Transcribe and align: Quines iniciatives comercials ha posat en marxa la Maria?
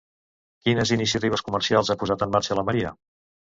Quines 0.67 0.93
iniciatives 0.95 1.45
comercials 1.51 1.93
ha 1.93 1.99
posat 2.05 2.27
en 2.29 2.35
marxa 2.39 2.61
la 2.63 2.67
Maria? 2.73 2.97